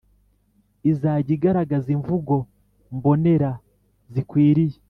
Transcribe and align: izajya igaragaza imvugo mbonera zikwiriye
izajya 0.91 1.31
igaragaza 1.37 1.89
imvugo 1.97 2.35
mbonera 2.95 3.51
zikwiriye 4.13 4.77